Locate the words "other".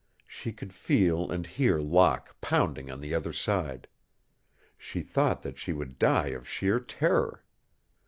3.13-3.31